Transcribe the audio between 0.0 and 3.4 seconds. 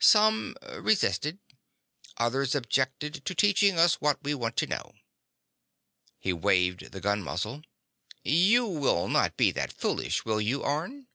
Some resisted. Others objected to